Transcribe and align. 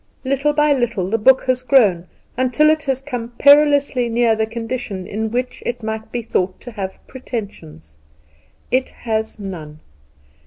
Little 0.23 0.51
by 0.51 0.73
little 0.73 1.07
the 1.11 1.19
book 1.19 1.43
has 1.43 1.61
grown 1.61 2.07
until 2.35 2.71
it 2.71 2.81
has 2.85 3.03
come 3.03 3.33
perilously 3.37 4.09
near 4.09 4.33
the 4.35 4.47
condition 4.47 5.05
in 5.05 5.29
which 5.29 5.61
it 5.63 5.83
might 5.83 6.11
be 6.11 6.23
thought 6.23 6.59
to 6.61 6.71
have 6.71 6.97
Pretensions. 7.05 7.97
It 8.71 8.89
has 9.05 9.37
none! 9.37 9.79